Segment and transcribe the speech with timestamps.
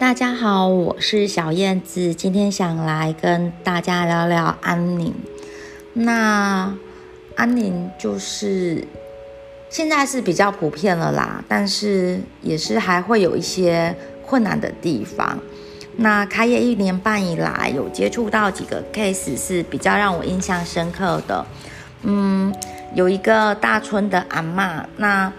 [0.00, 5.14] 大家好，我是小燕子，今天想来跟大家聊聊安宁。
[5.92, 6.74] 那
[7.36, 8.82] 安宁就是
[9.68, 13.94] 现在是比较普遍了啦，但是也是还会有一些
[14.24, 15.38] 困难的地方。
[15.96, 21.44] 那开业一年半以来，有接触到几个 case 是比较让我印象深刻的。
[22.04, 22.54] 嗯，
[22.94, 25.30] 有一个大村的阿嬷，那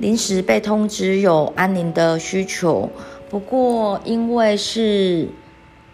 [0.00, 2.90] 临时被通知有安宁的需求。
[3.32, 5.26] 不过，因为是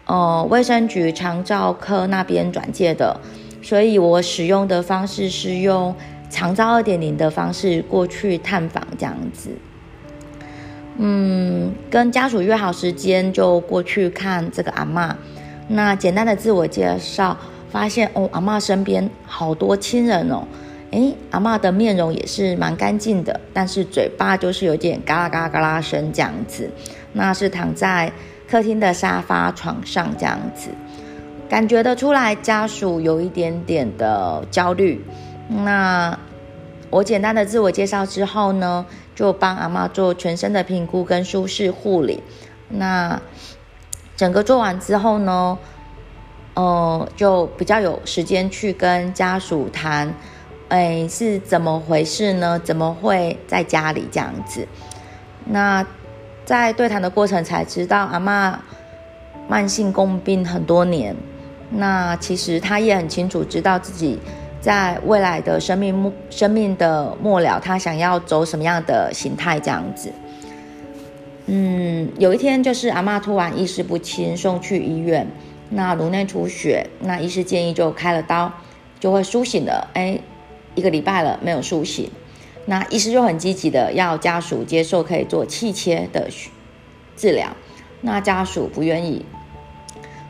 [0.05, 3.17] 呃卫生局长照科那边转介的，
[3.61, 5.95] 所以我使用的方式是用
[6.29, 9.51] 长照二点零的方式过去探访这样子。
[10.97, 15.15] 嗯，跟家属约好时间就过去看这个阿妈。
[15.69, 17.37] 那简单的自我介绍，
[17.69, 20.45] 发现哦，阿妈身边好多亲人哦。
[20.91, 26.67] 诶，阿妈的面容也是蛮干净的，但是嘴巴就是有点嘎啦嘎啦嘎啦声这样子。
[27.13, 28.11] 那是躺在
[28.49, 30.69] 客厅的沙发床上这样子，
[31.47, 35.03] 感觉得出来家属有一点点的焦虑。
[35.47, 36.17] 那
[36.89, 42.23] 我简单的自我介绍之后呢，就帮阿妈做全身的评估跟舒适护理。
[42.67, 43.21] 那
[44.15, 45.57] 整个做完之后呢，
[46.55, 50.11] 呃，就比较有时间去跟家属谈。
[50.69, 52.59] 哎，是怎么回事呢？
[52.63, 54.67] 怎么会在家里这样子？
[55.45, 55.83] 那
[56.45, 58.59] 在对谈的过程才知道，阿妈
[59.47, 61.15] 慢性共病很多年。
[61.71, 64.19] 那其实他也很清楚，知道自己
[64.61, 70.11] 在未来的生命末生命的末了，他想要走什么样的形态这样子。
[71.47, 75.27] 嗯，有一天就是阿妈突然意识不清，送去医院，
[75.69, 78.51] 那颅内出血，那医师建议就开了刀，
[78.99, 79.87] 就会苏醒了。
[79.95, 80.19] 哎。
[80.79, 82.09] 一个礼拜了没有苏醒，
[82.65, 86.29] 那医师就很积极的要家属接受可以做气切的
[87.17, 87.49] 治疗，
[87.99, 89.25] 那家属不愿意，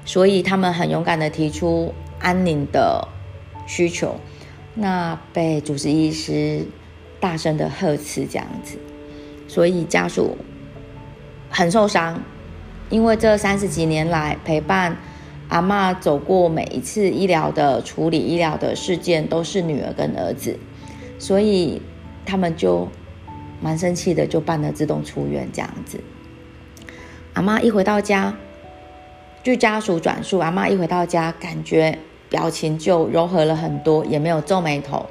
[0.05, 3.07] 所以他们很勇敢的提出安宁的
[3.67, 4.15] 需求，
[4.73, 6.65] 那被主治医师
[7.19, 8.79] 大声的呵斥这样子，
[9.47, 10.35] 所以家属
[11.51, 12.23] 很受伤，
[12.89, 14.97] 因为这三十几年来陪伴。
[15.49, 20.57] 阿妈走过每一次医疗的处理、医疗的事件，都是女儿跟儿子，
[21.17, 21.81] 所以
[22.23, 22.87] 他们就
[23.59, 25.99] 蛮生气的，就办了自动出院这样子。
[27.33, 28.37] 阿妈一回到家，
[29.41, 31.97] 据家属转述，阿妈一回到家，感觉
[32.29, 35.07] 表情就柔和了很多，也没有皱眉头。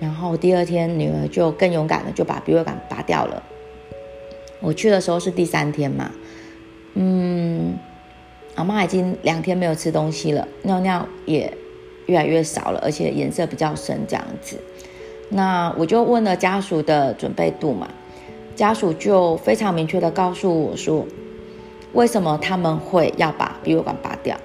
[0.00, 3.42] 然后第二天，女儿就更勇敢的，就把鼻胃管拔掉了。
[4.60, 6.10] 我去的时候是第三天嘛，
[6.94, 7.78] 嗯。
[8.58, 11.56] 阿妈已经两天没有吃东西了，尿尿也
[12.06, 14.58] 越来越少了，而且颜色比较深这样子。
[15.28, 17.88] 那我就问了家属的准备度嘛，
[18.56, 21.06] 家属就非常明确的告诉我说，
[21.92, 24.36] 为什么他们会要把鼻胃管拔掉？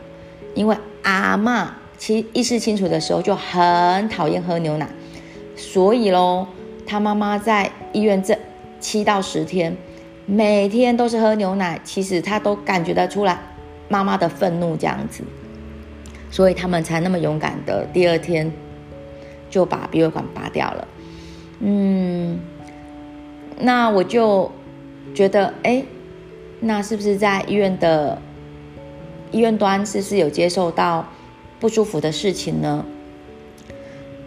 [0.53, 4.87] 因为阿妈其意识清楚的时候就很讨厌喝牛奶，
[5.55, 6.45] 所以喽，
[6.85, 8.37] 他妈妈在医院这
[8.79, 9.75] 七到十天，
[10.27, 13.39] 每天都是喝牛奶，其实他都感觉得出来。
[13.89, 15.23] 妈妈的愤怒这样子，
[16.31, 18.51] 所以他们才那么勇敢的，第二天
[19.49, 20.87] 就把鼻胃管拔掉了。
[21.59, 22.39] 嗯，
[23.59, 24.51] 那我就
[25.13, 25.83] 觉得，哎，
[26.59, 28.19] 那是不是在医院的
[29.31, 31.05] 医院端是不是有接受到
[31.59, 32.83] 不舒服的事情呢？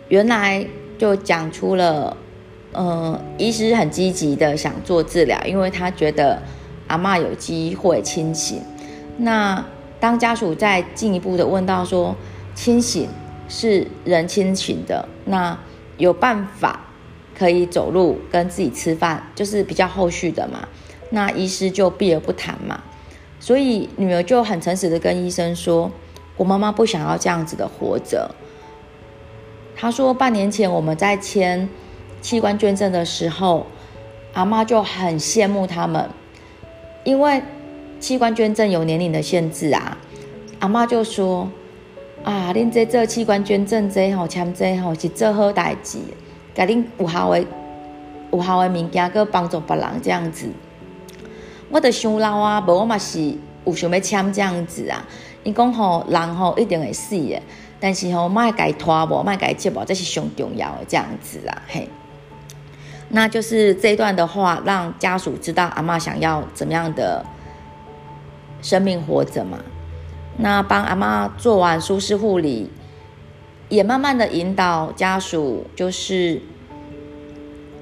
[0.09, 0.65] 原来
[0.97, 2.17] 就讲出了，
[2.73, 6.41] 呃，医师很积极的想做治疗，因为他觉得
[6.87, 8.62] 阿妈有机会清醒。
[9.19, 9.65] 那
[9.99, 12.15] 当家属再进一步的问到说，
[12.54, 13.09] 清醒
[13.49, 15.59] 是人清醒的，那
[15.97, 16.81] 有办法
[17.34, 20.69] 可以走路跟自己吃饭，就是比较后续的嘛。
[21.10, 22.82] 那医师就避而不谈嘛。
[23.41, 25.91] 所以女儿就很诚实的跟医生说，
[26.37, 28.34] 我妈妈不想要这样子的活着。
[29.75, 31.69] 她说半年前我们在签
[32.20, 33.67] 器官捐赠的时候，
[34.35, 36.11] 阿妈就很羡慕他们，
[37.05, 37.43] 因为。
[37.98, 39.96] 器官捐赠有年龄的限制啊，
[40.60, 41.48] 阿妈就说
[42.22, 45.98] ：“啊，恁这做器官捐赠这吼签这吼是做好代志，
[46.54, 47.44] 甲恁有效的
[48.32, 50.48] 有效的物件，搁帮助别人这样子。”
[51.70, 53.34] 我得想老啊，无我嘛是
[53.64, 55.04] 有想要签这样子啊。
[55.42, 57.40] 伊讲吼人吼一定会死的，
[57.81, 61.62] 但是吼卖改拖无卖改接无，这是上重要的这样子啊。
[61.66, 61.88] 嘿，
[63.08, 67.25] 那就是这段的话，让家属知道阿妈想要怎么样的。
[68.62, 69.58] 生命活着嘛，
[70.37, 72.70] 那帮阿妈做完舒适护理，
[73.69, 76.41] 也慢慢的引导家属，就是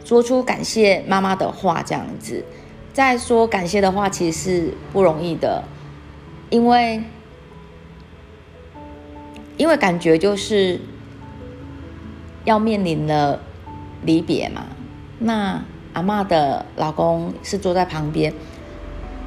[0.05, 2.45] 说出感谢妈妈的话，这样子。
[2.93, 5.65] 再说感谢的话，其实是不容易的，
[6.51, 7.03] 因为
[9.57, 10.81] 因为感觉就是
[12.45, 13.41] 要面临了
[14.03, 14.67] 离别嘛。
[15.19, 15.61] 那
[15.93, 18.33] 阿妈的老公是坐在旁边，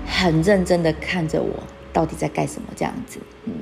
[0.07, 1.51] 很认真的看着我，
[1.93, 3.19] 到底在干什么这样子。
[3.43, 3.53] 嗯，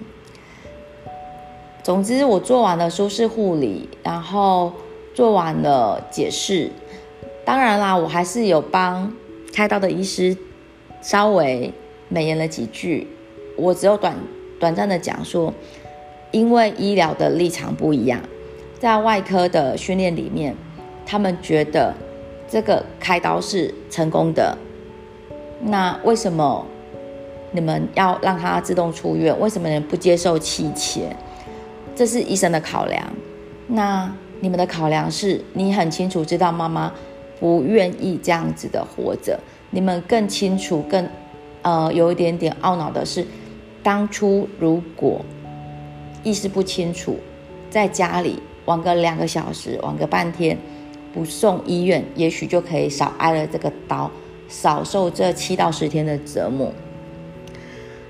[1.83, 4.71] 总之我做完了舒适护理，然后
[5.13, 6.71] 做完了解释。
[7.43, 9.11] 当然啦，我还是有帮
[9.53, 10.37] 开刀的医师
[11.01, 11.73] 稍微
[12.07, 13.07] 美言了几句。
[13.57, 14.15] 我只有短
[14.59, 15.53] 短暂的讲说，
[16.31, 18.21] 因为医疗的立场不一样，
[18.79, 20.55] 在外科的训练里面，
[21.05, 21.93] 他们觉得
[22.47, 24.57] 这个开刀是成功的。
[25.61, 26.65] 那为什么
[27.51, 29.37] 你们要让他自动出院？
[29.39, 31.15] 为什么你不接受弃切？
[31.95, 33.03] 这是医生的考量。
[33.67, 36.91] 那你们的考量是你很清楚知道妈妈。
[37.37, 39.37] 不愿意这样子的活着，
[39.69, 41.05] 你们更清楚、更
[41.63, 43.27] 呃有一点点懊恼的是，
[43.83, 45.19] 当初如果
[46.23, 47.19] 意识不清楚，
[47.69, 50.57] 在家里玩个两个小时、玩个半天，
[51.13, 54.09] 不送医院，也许就可以少挨了这个刀，
[54.47, 56.71] 少受这七到十天的折磨。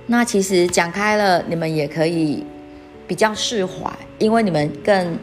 [0.08, 2.46] 那其实讲开了，你们也可以
[3.08, 5.18] 比较释怀，因为你们更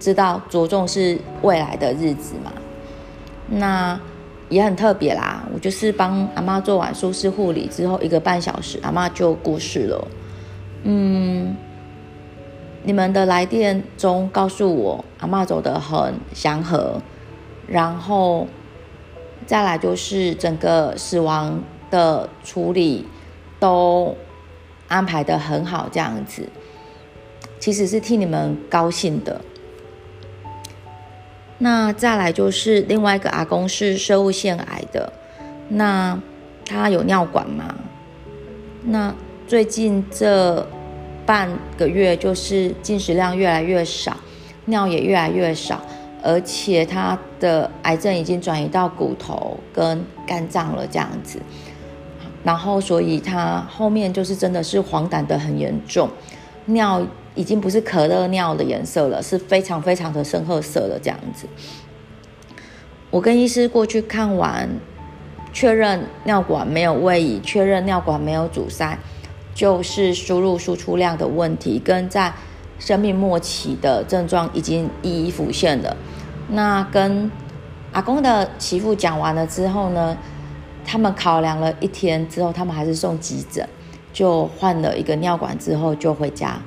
[0.00, 2.52] 知道着重是未来的日子嘛。
[3.48, 4.00] 那
[4.48, 10.08] 也很特别啦，我就是帮阿妈做完舒适护理之后，一个半小时，阿妈就过世了。
[10.82, 11.56] 嗯，
[12.82, 17.00] 你们的来电中告诉我，阿妈走得很祥和，
[17.66, 18.46] 然后
[19.44, 23.04] 再来就是整个死亡的处理
[23.60, 24.16] 都
[24.88, 26.48] 安排的很好，这样子，
[27.58, 29.40] 其实是替你们高兴的。
[31.58, 35.12] 那再来就是另外一个阿公是生物腺癌的，
[35.68, 36.20] 那
[36.64, 37.74] 他有尿管吗？
[38.84, 39.14] 那
[39.46, 40.66] 最近这
[41.24, 41.48] 半
[41.78, 44.16] 个月就是进食量越来越少，
[44.66, 45.80] 尿也越来越少，
[46.26, 51.38] 而且他的癌症已经转移到骨头跟肝脏了这样子，
[52.42, 56.10] 然后所以他后面就是真的是黄疸的很严重，
[56.66, 57.06] 尿。
[57.38, 61.46] 已经不是可乐尿的颜色了，是非常非常的深褐色的这样子。
[63.10, 64.66] 我跟医师过去看完，
[65.52, 68.98] 确认尿管没有位移，确认尿管没有阻塞，
[69.54, 72.32] 就是输入输出量的问题，跟在
[72.78, 75.94] 生命末期的症状已经一一浮现了。
[76.48, 77.30] 那跟
[77.92, 80.16] 阿公的媳妇讲完了之后呢，
[80.84, 83.68] 他们考量了一天之后，他们还是送急诊，
[84.12, 86.58] 就换了一个尿管之后就回家。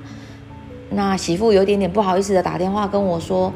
[0.90, 3.54] 那媳妇有点点不好意思的打电话跟我说，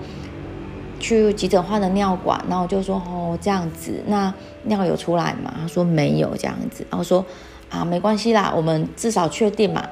[0.99, 4.33] 去急诊换了尿管，然后就说哦这样子，那
[4.63, 5.53] 尿有出来吗？
[5.59, 7.25] 他说没有这样子，然后说
[7.69, 9.83] 啊没关系啦，我们至少确定嘛，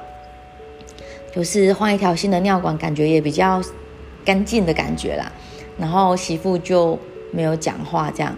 [1.34, 3.60] 就是换一条新的尿管，感觉也比较
[4.24, 5.30] 干净的感觉啦。
[5.82, 6.96] 然后媳妇就
[7.32, 8.36] 没有讲话这样，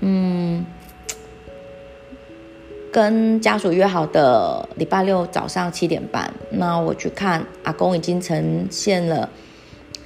[0.00, 0.64] 嗯。
[2.92, 9.28] 跟家属约好的礼拜六早上七点半，那我去看阿公已经呈现了，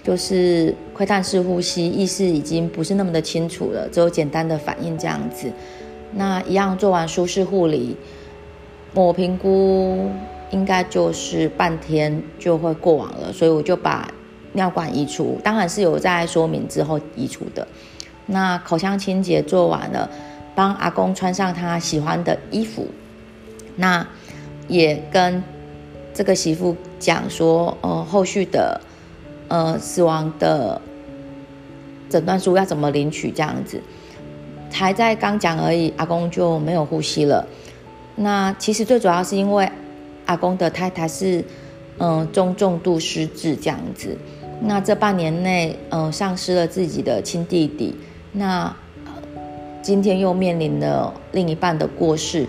[0.03, 5.53] 就是窥探式呼吸，意识已经不是那么的清楚了，只有简单的反应这样子。
[6.15, 7.95] 那一样做完舒适护理，
[8.95, 10.11] 我评估
[10.51, 14.11] 应该就是半天就会过往了，所以我就把
[14.53, 17.67] 尿管移除，当然是有在说明之后移除的。
[18.27, 20.09] 那口腔清洁做完了。
[20.55, 22.89] 帮阿公穿上他喜欢的衣服，
[23.77, 24.05] 那
[24.67, 25.41] 也跟
[26.13, 28.81] 这个媳妇讲说，呃，后续的
[29.47, 30.81] 呃死亡的
[32.11, 33.81] 诊断书要怎么领取这样子，
[34.73, 37.47] 还在刚讲而已，阿公就没有呼吸了。
[38.17, 39.71] 那其实最主要是因为
[40.27, 41.45] 阿公的太太是
[41.99, 44.19] 嗯中重度失智这样子，
[44.61, 47.97] 那这半年内嗯丧失了自己的亲弟弟，
[48.33, 48.75] 那。
[49.81, 52.47] 今天又面临了另一半的过世，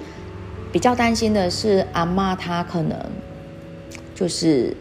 [0.74, 3.00] 比较担心的是阿妈她可能
[4.14, 4.76] 就是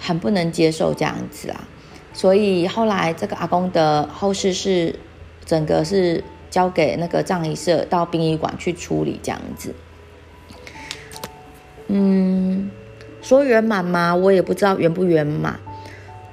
[0.00, 1.68] 很不能接受这样子啊，
[2.12, 4.98] 所以后来这个阿公的后事是
[5.44, 9.72] 整个是交给那个葬仪社到殡仪馆去处理这样子。
[11.86, 12.70] 嗯，
[13.22, 14.16] 说圆满吗？
[14.16, 15.60] 我也不知道圆不圆满。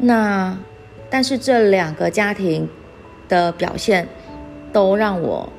[0.02, 0.58] 那
[1.10, 2.68] 但是这两个家庭
[3.30, 4.08] 的表现。
[4.74, 5.52] 都让我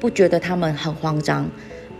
[0.00, 1.46] 不觉得他们很慌张，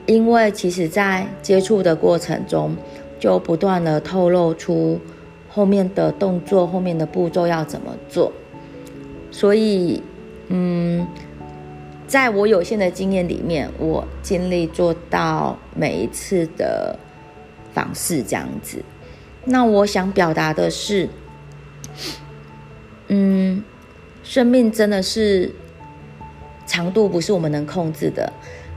[0.07, 2.75] 因为其实，在接触的过程中，
[3.21, 4.99] 就不断的透露出
[5.47, 8.33] 后面的动作、后面的步骤要怎么做。
[9.31, 10.03] 所以，
[10.49, 11.07] 嗯，
[12.07, 16.99] 在我有限的经验里面，我尽力做到每一次的
[17.75, 18.83] 访视这样子。
[19.45, 21.07] 那我想表达的是，
[23.09, 23.63] 嗯，
[24.23, 25.53] 生命真的是
[26.67, 28.33] 长度不是我们能控制的，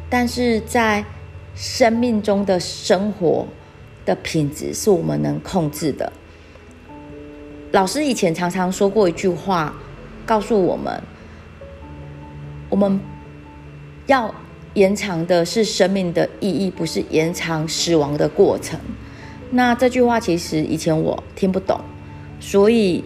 [0.10, 1.04] 但是在
[1.56, 3.48] 生命中的生活
[4.06, 6.12] 的品质是我们能控制的。
[7.72, 9.74] 老师以前常常说过一句话，
[10.26, 11.02] 告诉我们，
[12.70, 13.00] 我们
[14.06, 14.34] 要
[14.74, 18.80] 延长的是生命的意义，不是延长死亡的过程。
[19.50, 21.80] 那这句话其实以前我听不懂，
[22.39, 23.03] 所以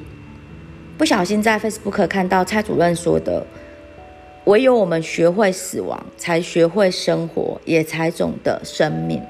[0.98, 3.46] 不小心在 Facebook 看到蔡主任说的
[4.46, 9.22] ：“唯有我们学会死亡，才学会生活，也才懂得生命。”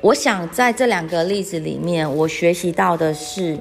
[0.00, 3.58] 我想在这两个例子里面，我学习到的是，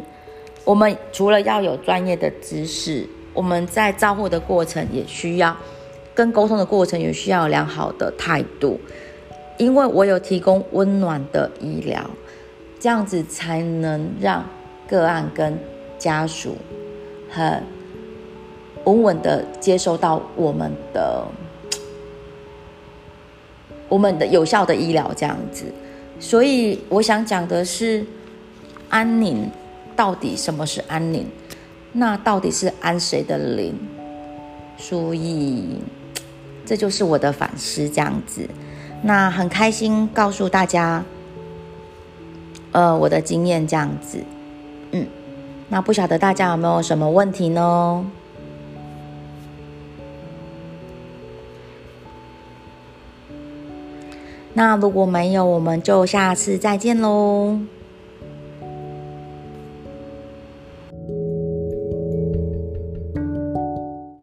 [0.65, 5.55] 我们除了要有专业的知识，我们在照护的过程也需要，
[6.13, 8.79] 跟沟通的过程也需要良好的态度。
[9.57, 12.09] 因为我有提供温暖的医疗，
[12.77, 14.43] 这样子才能让
[14.87, 15.57] 个案跟
[15.97, 16.57] 家属
[17.29, 17.63] 很
[18.85, 21.25] 稳稳的接收到我们的
[23.89, 25.65] 我们的有效的医疗，这样子。
[26.19, 28.05] 所以我想讲的是，
[28.89, 29.49] 安宁
[29.95, 31.25] 到底什么是安宁？
[31.91, 33.75] 那到底是安谁的灵？
[34.77, 35.79] 所以
[36.65, 38.47] 这就是我的反思，这样子。
[39.03, 41.03] 那很开心告诉大家，
[42.71, 44.23] 呃，我的经验这样子，
[44.93, 45.05] 嗯，
[45.69, 48.05] 那不晓得大家有没有什么问题呢？
[54.53, 57.57] 那如果没有，我们就下次再见喽。